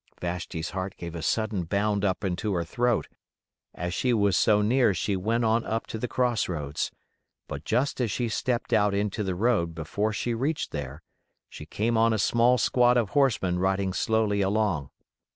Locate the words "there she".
10.71-11.67